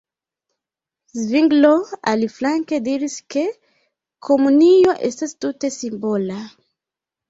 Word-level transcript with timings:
Zvinglo, 1.25 1.71
aliflanke, 2.13 2.81
diris, 2.89 3.21
ke 3.37 3.47
komunio 4.33 5.01
estas 5.15 5.41
tute 5.43 5.77
simbola. 5.81 6.45